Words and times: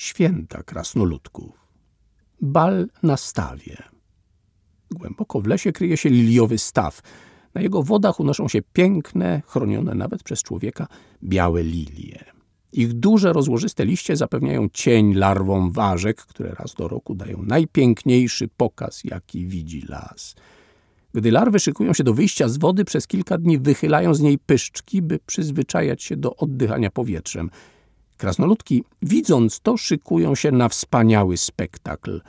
święta 0.00 0.62
krasnoludków. 0.62 1.72
Bal 2.40 2.88
na 3.02 3.16
stawie. 3.16 3.76
Głęboko 4.90 5.40
w 5.40 5.46
lesie 5.46 5.72
kryje 5.72 5.96
się 5.96 6.08
liliowy 6.08 6.58
staw. 6.58 7.00
Na 7.54 7.60
jego 7.60 7.82
wodach 7.82 8.20
unoszą 8.20 8.48
się 8.48 8.62
piękne, 8.72 9.42
chronione 9.46 9.94
nawet 9.94 10.22
przez 10.22 10.42
człowieka, 10.42 10.86
białe 11.22 11.62
lilie. 11.62 12.24
Ich 12.72 12.92
duże, 12.92 13.32
rozłożyste 13.32 13.84
liście 13.84 14.16
zapewniają 14.16 14.68
cień 14.72 15.14
larwom 15.14 15.72
ważek, 15.72 16.22
które 16.22 16.50
raz 16.50 16.74
do 16.74 16.88
roku 16.88 17.14
dają 17.14 17.42
najpiękniejszy 17.42 18.48
pokaz, 18.56 19.04
jaki 19.04 19.46
widzi 19.46 19.82
las. 19.88 20.34
Gdy 21.14 21.30
larwy 21.30 21.58
szykują 21.58 21.92
się 21.92 22.04
do 22.04 22.14
wyjścia 22.14 22.48
z 22.48 22.58
wody, 22.58 22.84
przez 22.84 23.06
kilka 23.06 23.38
dni 23.38 23.58
wychylają 23.58 24.14
z 24.14 24.20
niej 24.20 24.38
pyszczki, 24.38 25.02
by 25.02 25.18
przyzwyczajać 25.26 26.02
się 26.02 26.16
do 26.16 26.36
oddychania 26.36 26.90
powietrzem. 26.90 27.50
Krasnoludki, 28.20 28.84
widząc 29.02 29.60
to, 29.60 29.76
szykują 29.76 30.34
się 30.34 30.52
na 30.52 30.68
wspaniały 30.68 31.36
spektakl. 31.36 32.20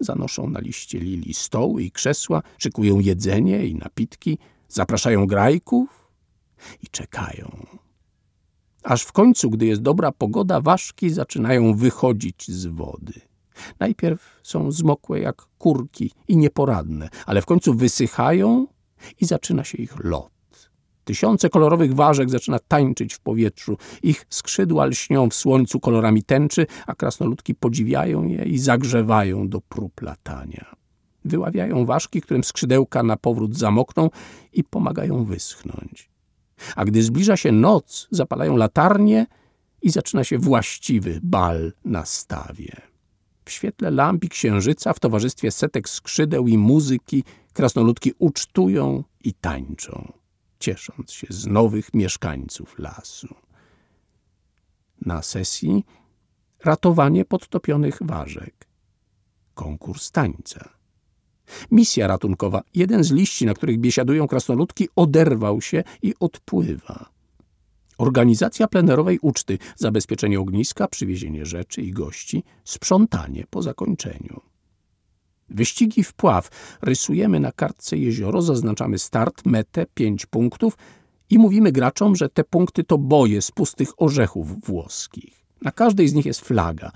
Zanoszą 0.00 0.50
na 0.50 0.60
liście 0.60 0.98
lili 0.98 1.34
stoły 1.34 1.82
i 1.82 1.90
krzesła, 1.90 2.42
szykują 2.58 2.98
jedzenie 2.98 3.66
i 3.66 3.74
napitki, 3.74 4.38
zapraszają 4.68 5.26
grajków 5.26 6.10
i 6.82 6.86
czekają. 6.86 7.66
Aż 8.82 9.02
w 9.02 9.12
końcu, 9.12 9.50
gdy 9.50 9.66
jest 9.66 9.82
dobra 9.82 10.12
pogoda, 10.12 10.60
ważki 10.60 11.10
zaczynają 11.10 11.74
wychodzić 11.74 12.50
z 12.50 12.66
wody. 12.66 13.20
Najpierw 13.80 14.40
są 14.42 14.72
zmokłe 14.72 15.20
jak 15.20 15.36
kurki 15.58 16.12
i 16.28 16.36
nieporadne, 16.36 17.08
ale 17.26 17.42
w 17.42 17.46
końcu 17.46 17.74
wysychają 17.74 18.66
i 19.20 19.26
zaczyna 19.26 19.64
się 19.64 19.78
ich 19.78 20.04
lot. 20.04 20.37
Tysiące 21.08 21.48
kolorowych 21.48 21.94
ważek 21.94 22.30
zaczyna 22.30 22.58
tańczyć 22.58 23.14
w 23.14 23.20
powietrzu. 23.20 23.76
Ich 24.02 24.26
skrzydła 24.30 24.86
lśnią 24.86 25.30
w 25.30 25.34
słońcu 25.34 25.80
kolorami 25.80 26.22
tęczy, 26.22 26.66
a 26.86 26.94
krasnoludki 26.94 27.54
podziwiają 27.54 28.24
je 28.24 28.44
i 28.44 28.58
zagrzewają 28.58 29.48
do 29.48 29.60
prób 29.60 30.02
latania. 30.02 30.74
Wyławiają 31.24 31.84
ważki, 31.84 32.20
którym 32.20 32.44
skrzydełka 32.44 33.02
na 33.02 33.16
powrót 33.16 33.56
zamokną 33.56 34.10
i 34.52 34.64
pomagają 34.64 35.24
wyschnąć. 35.24 36.10
A 36.76 36.84
gdy 36.84 37.02
zbliża 37.02 37.36
się 37.36 37.52
noc, 37.52 38.08
zapalają 38.10 38.56
latarnie 38.56 39.26
i 39.82 39.90
zaczyna 39.90 40.24
się 40.24 40.38
właściwy 40.38 41.20
bal 41.22 41.72
na 41.84 42.04
stawie. 42.04 42.76
W 43.44 43.50
świetle 43.50 43.90
lamp 43.90 44.24
i 44.24 44.28
księżyca, 44.28 44.92
w 44.92 45.00
towarzystwie 45.00 45.50
setek 45.50 45.88
skrzydeł 45.88 46.46
i 46.46 46.58
muzyki, 46.58 47.24
krasnoludki 47.52 48.12
ucztują 48.18 49.04
i 49.24 49.34
tańczą, 49.34 50.12
ciesząc 50.68 51.12
się 51.12 51.26
z 51.30 51.46
nowych 51.46 51.94
mieszkańców 51.94 52.78
lasu. 52.78 53.34
Na 55.00 55.22
sesji 55.22 55.84
ratowanie 56.64 57.24
podtopionych 57.24 57.98
ważek, 58.00 58.66
konkurs 59.54 60.10
tańca. 60.10 60.68
Misja 61.70 62.06
ratunkowa. 62.06 62.62
Jeden 62.74 63.04
z 63.04 63.12
liści, 63.12 63.46
na 63.46 63.54
których 63.54 63.78
biesiadują 63.78 64.26
krasnoludki, 64.26 64.88
oderwał 64.96 65.60
się 65.60 65.84
i 66.02 66.14
odpływa. 66.20 67.10
Organizacja 67.98 68.68
plenerowej 68.68 69.18
uczty, 69.22 69.58
zabezpieczenie 69.76 70.40
ogniska, 70.40 70.88
przywiezienie 70.88 71.46
rzeczy 71.46 71.82
i 71.82 71.92
gości, 71.92 72.44
sprzątanie 72.64 73.44
po 73.50 73.62
zakończeniu. 73.62 74.40
Wyścigi 75.50 76.04
w 76.04 76.12
pław. 76.12 76.48
Rysujemy 76.82 77.40
na 77.40 77.52
kartce 77.52 77.96
jezioro, 77.96 78.42
zaznaczamy 78.42 78.98
start, 78.98 79.46
metę, 79.46 79.86
pięć 79.94 80.26
punktów 80.26 80.76
i 81.30 81.38
mówimy 81.38 81.72
graczom, 81.72 82.16
że 82.16 82.28
te 82.28 82.44
punkty 82.44 82.84
to 82.84 82.98
boje 82.98 83.42
z 83.42 83.50
pustych 83.50 84.02
orzechów 84.02 84.64
włoskich. 84.64 85.44
Na 85.62 85.70
każdej 85.72 86.08
z 86.08 86.14
nich 86.14 86.26
jest 86.26 86.40
flaga. 86.40 86.92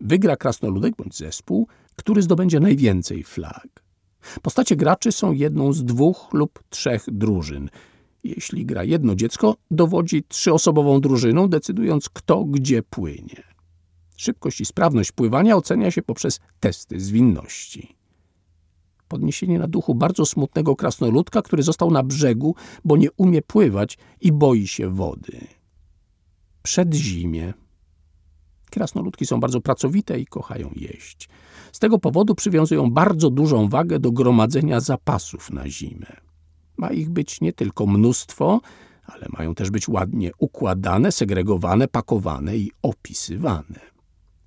Wygra 0.00 0.36
krasnoludek 0.36 0.96
bądź 0.96 1.16
zespół, 1.16 1.68
który 1.96 2.22
zdobędzie 2.22 2.60
najwięcej 2.60 3.24
flag. 3.24 3.84
Postacie 4.42 4.76
graczy 4.76 5.12
są 5.12 5.32
jedną 5.32 5.72
z 5.72 5.84
dwóch 5.84 6.28
lub 6.32 6.62
trzech 6.70 7.04
drużyn. 7.08 7.70
Jeśli 8.24 8.66
gra 8.66 8.84
jedno 8.84 9.14
dziecko, 9.14 9.56
dowodzi 9.70 10.24
trzyosobową 10.28 11.00
drużyną, 11.00 11.48
decydując 11.48 12.08
kto 12.08 12.44
gdzie 12.44 12.82
płynie. 12.82 13.53
Szybkość 14.16 14.60
i 14.60 14.64
sprawność 14.64 15.12
pływania 15.12 15.56
ocenia 15.56 15.90
się 15.90 16.02
poprzez 16.02 16.40
testy 16.60 17.00
zwinności. 17.00 17.96
Podniesienie 19.08 19.58
na 19.58 19.68
duchu 19.68 19.94
bardzo 19.94 20.26
smutnego 20.26 20.76
krasnoludka, 20.76 21.42
który 21.42 21.62
został 21.62 21.90
na 21.90 22.02
brzegu, 22.02 22.54
bo 22.84 22.96
nie 22.96 23.12
umie 23.12 23.42
pływać 23.42 23.98
i 24.20 24.32
boi 24.32 24.66
się 24.66 24.88
wody. 24.88 25.46
Przedzimie. 26.62 27.54
Krasnoludki 28.70 29.26
są 29.26 29.40
bardzo 29.40 29.60
pracowite 29.60 30.20
i 30.20 30.26
kochają 30.26 30.70
jeść. 30.76 31.28
Z 31.72 31.78
tego 31.78 31.98
powodu 31.98 32.34
przywiązują 32.34 32.90
bardzo 32.90 33.30
dużą 33.30 33.68
wagę 33.68 33.98
do 33.98 34.12
gromadzenia 34.12 34.80
zapasów 34.80 35.50
na 35.50 35.68
zimę. 35.68 36.16
Ma 36.76 36.90
ich 36.90 37.10
być 37.10 37.40
nie 37.40 37.52
tylko 37.52 37.86
mnóstwo, 37.86 38.60
ale 39.04 39.26
mają 39.38 39.54
też 39.54 39.70
być 39.70 39.88
ładnie 39.88 40.30
układane, 40.38 41.12
segregowane, 41.12 41.88
pakowane 41.88 42.56
i 42.56 42.70
opisywane. 42.82 43.93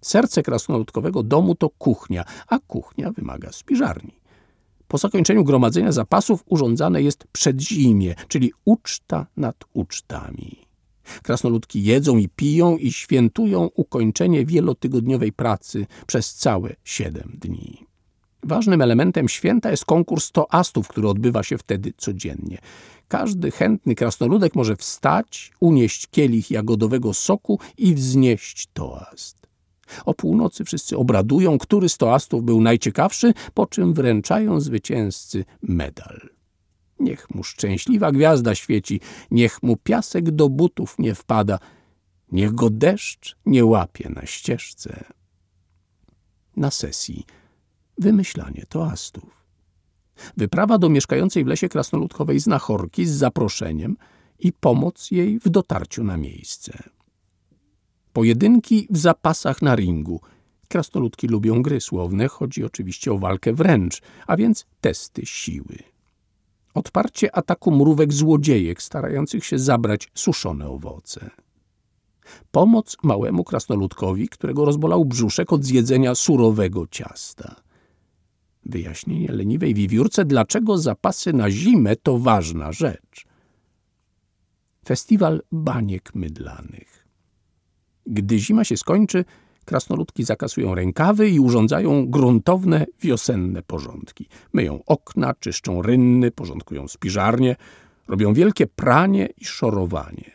Serce 0.02 0.44
krasnoludkowego 0.44 1.24
domu 1.24 1.56
to 1.56 1.70
kuchnia, 1.70 2.24
a 2.48 2.60
kuchnia 2.60 3.12
wymaga 3.12 3.52
spiżarni. 3.52 4.20
Po 4.88 4.98
zakończeniu 4.98 5.44
gromadzenia 5.44 5.92
zapasów 5.92 6.44
urządzane 6.46 7.02
jest 7.02 7.28
przedzimie, 7.32 8.16
czyli 8.28 8.52
uczta 8.66 9.26
nad 9.38 9.56
ucztami. 9.74 10.68
Krasnoludki 11.24 11.84
jedzą 11.84 12.18
i 12.18 12.30
piją 12.30 12.78
i 12.78 12.92
świętują 12.92 13.70
ukończenie 13.76 14.46
wielotygodniowej 14.46 15.34
pracy 15.34 15.88
przez 16.08 16.36
całe 16.36 16.76
siedem 16.84 17.38
dni. 17.42 17.88
Ważnym 18.44 18.82
elementem 18.82 19.30
święta 19.30 19.72
jest 19.72 19.86
konkurs 19.86 20.32
toastów, 20.32 20.88
który 20.88 21.10
odbywa 21.10 21.44
się 21.44 21.58
wtedy 21.58 21.94
codziennie. 21.98 22.58
Każdy 23.08 23.52
chętny 23.52 23.96
krasnoludek 23.96 24.56
może 24.56 24.76
wstać, 24.76 25.52
unieść 25.60 26.08
kielich 26.08 26.52
jagodowego 26.52 27.14
soku 27.14 27.60
i 27.78 27.94
wznieść 27.96 28.68
toast. 28.74 29.47
O 30.06 30.14
północy 30.14 30.66
wszyscy 30.66 30.98
obradują, 30.98 31.58
który 31.58 31.90
z 31.90 31.98
toastów 31.98 32.44
był 32.44 32.62
najciekawszy, 32.62 33.34
po 33.54 33.66
czym 33.66 33.94
wręczają 33.94 34.60
zwycięzcy 34.60 35.46
medal. 35.62 36.30
Niech 37.00 37.30
mu 37.36 37.44
szczęśliwa 37.44 38.12
gwiazda 38.12 38.56
świeci, 38.56 39.00
niech 39.32 39.64
mu 39.64 39.78
piasek 39.78 40.32
do 40.32 40.50
butów 40.50 40.96
nie 41.00 41.16
wpada, 41.16 41.60
niech 42.32 42.54
go 42.54 42.70
deszcz 42.70 43.38
nie 43.46 43.66
łapie 43.66 44.10
na 44.10 44.26
ścieżce. 44.26 45.04
Na 46.56 46.72
sesji 46.72 47.26
wymyślanie 47.98 48.66
toastów. 48.70 49.46
Wyprawa 50.38 50.78
do 50.78 50.90
mieszkającej 50.90 51.44
w 51.44 51.48
lesie 51.48 51.70
krasnoludkowej 51.70 52.40
znachorki 52.40 53.06
z 53.06 53.12
zaproszeniem 53.12 53.98
i 54.40 54.54
pomoc 54.54 55.12
jej 55.12 55.40
w 55.40 55.50
dotarciu 55.50 56.04
na 56.04 56.18
miejsce. 56.18 56.90
Pojedynki 58.18 58.88
w 58.90 58.98
zapasach 58.98 59.62
na 59.62 59.76
ringu. 59.76 60.22
Krasnoludki 60.68 61.28
lubią 61.28 61.62
gry 61.62 61.82
słowne, 61.82 62.28
chodzi 62.28 62.64
oczywiście 62.64 63.14
o 63.14 63.18
walkę 63.18 63.54
wręcz, 63.54 64.02
a 64.28 64.38
więc 64.38 64.66
testy 64.82 65.26
siły 65.26 65.78
odparcie 66.74 67.36
ataku 67.36 67.72
mrówek 67.72 68.14
złodziejek 68.14 68.82
starających 68.82 69.46
się 69.46 69.60
zabrać 69.60 70.12
suszone 70.14 70.70
owoce. 70.70 71.30
Pomoc 72.52 72.98
małemu 73.04 73.44
krasnoludkowi, 73.44 74.30
którego 74.30 74.66
rozbolał 74.66 75.06
brzuszek 75.06 75.54
od 75.54 75.66
zjedzenia 75.66 76.16
surowego 76.16 76.88
ciasta. 76.88 77.56
Wyjaśnienie 78.66 79.32
leniwej 79.32 79.74
wiewiórce, 79.74 80.26
dlaczego 80.26 80.78
zapasy 80.78 81.34
na 81.34 81.52
zimę 81.52 81.96
to 81.96 82.20
ważna 82.20 82.72
rzecz. 82.72 83.26
Festiwal 84.86 85.42
baniek 85.52 86.16
mydlanych. 86.16 86.97
Gdy 88.08 88.40
zima 88.40 88.64
się 88.64 88.78
skończy, 88.78 89.26
Krasnoludki 89.68 90.24
zakasują 90.24 90.76
rękawy 90.76 91.30
i 91.30 91.40
urządzają 91.40 92.10
gruntowne, 92.10 92.86
wiosenne 93.02 93.64
porządki. 93.64 94.28
Myją 94.54 94.80
okna, 94.86 95.34
czyszczą 95.34 95.82
rynny, 95.82 96.32
porządkują 96.32 96.88
spiżarnie, 96.88 97.56
robią 98.08 98.34
wielkie 98.34 98.68
pranie 98.68 99.30
i 99.38 99.46
szorowanie. 99.46 100.32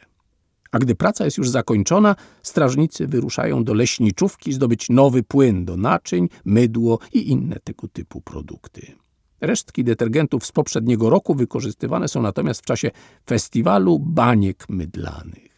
A 0.72 0.78
gdy 0.78 0.94
praca 0.94 1.24
jest 1.24 1.38
już 1.38 1.50
zakończona, 1.50 2.16
strażnicy 2.42 3.06
wyruszają 3.06 3.64
do 3.64 3.74
leśniczówki 3.74 4.52
zdobyć 4.52 4.88
nowy 4.88 5.22
płyn 5.22 5.64
do 5.64 5.76
naczyń, 5.76 6.28
mydło 6.44 6.98
i 7.12 7.30
inne 7.30 7.56
tego 7.64 7.88
typu 7.88 8.20
produkty. 8.20 8.92
Resztki 9.40 9.84
detergentów 9.84 10.46
z 10.46 10.52
poprzedniego 10.52 11.10
roku 11.10 11.34
wykorzystywane 11.34 12.08
są 12.08 12.22
natomiast 12.22 12.60
w 12.60 12.66
czasie 12.66 12.90
festiwalu 13.26 13.98
baniek 13.98 14.68
mydlanych. 14.68 15.51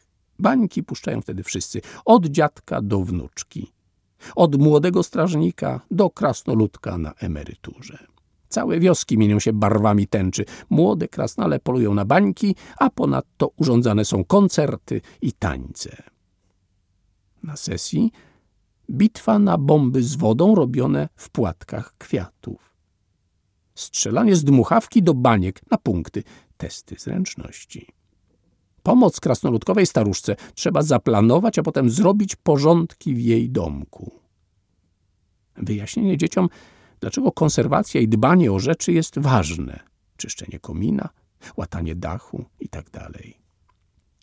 Bańki 0.44 0.82
puszczają 0.82 1.20
wtedy 1.20 1.43
wszyscy, 1.43 1.81
od 2.05 2.26
dziadka 2.26 2.82
do 2.82 3.00
wnuczki, 3.00 3.73
od 4.37 4.56
młodego 4.56 5.02
strażnika 5.02 5.81
do 5.91 6.11
krasnoludka 6.11 6.99
na 6.99 7.12
emeryturze. 7.12 8.06
Całe 8.49 8.81
wioski 8.81 9.19
mienią 9.19 9.41
się 9.41 9.52
barwami 9.52 10.06
tęczy. 10.06 10.44
Młode 10.70 11.08
krasnale 11.08 11.61
polują 11.61 11.94
na 11.94 12.05
bańki, 12.05 12.56
a 12.79 12.91
ponadto 12.91 13.50
urządzane 13.56 14.05
są 14.05 14.25
koncerty 14.25 15.00
i 15.23 15.32
tańce. 15.32 16.02
Na 17.43 17.56
sesji 17.56 18.12
bitwa 18.91 19.38
na 19.38 19.58
bomby 19.58 20.02
z 20.02 20.17
wodą 20.17 20.55
robione 20.55 21.08
w 21.17 21.31
płatkach 21.31 21.94
kwiatów. 21.99 22.75
Strzelanie 23.75 24.37
z 24.37 24.44
dmuchawki 24.44 25.02
do 25.02 25.14
baniek 25.14 25.61
na 25.70 25.79
punkty, 25.79 26.23
testy 26.56 26.96
zręczności. 26.99 28.03
Pomoc 28.84 29.20
krasnoludkowej 29.20 29.86
staruszce 29.86 30.36
trzeba 30.54 30.82
zaplanować, 30.82 31.58
a 31.58 31.62
potem 31.62 31.90
zrobić 31.90 32.36
porządki 32.36 33.14
w 33.14 33.20
jej 33.20 33.50
domku. 33.50 34.12
Wyjaśnienie 35.56 36.16
dzieciom, 36.16 36.48
dlaczego 37.00 37.32
konserwacja 37.32 38.00
i 38.00 38.08
dbanie 38.08 38.52
o 38.52 38.58
rzeczy 38.58 38.92
jest 38.92 39.19
ważne. 39.19 39.81
Czyszczenie 40.16 40.58
komina, 40.58 41.08
łatanie 41.56 41.94
dachu 41.94 42.44
itd. 42.60 42.90
Tak 42.90 43.12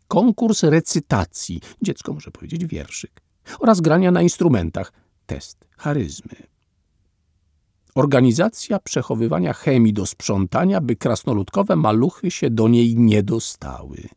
Konkurs 0.07 0.63
recytacji, 0.63 1.61
dziecko 1.81 2.13
może 2.13 2.31
powiedzieć 2.31 2.65
wierszyk, 2.65 3.21
oraz 3.59 3.81
grania 3.81 4.11
na 4.11 4.21
instrumentach, 4.21 4.93
test 5.25 5.65
charyzmy. 5.77 6.35
Organizacja 7.95 8.79
przechowywania 8.79 9.53
chemii 9.53 9.93
do 9.93 10.05
sprzątania, 10.05 10.81
by 10.81 10.95
krasnoludkowe 10.95 11.75
maluchy 11.75 12.31
się 12.31 12.49
do 12.49 12.67
niej 12.67 12.95
nie 12.95 13.23
dostały. 13.23 14.09